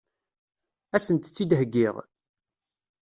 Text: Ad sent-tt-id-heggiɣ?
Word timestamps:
Ad 0.95 1.01
sent-tt-id-heggiɣ? 1.05 1.95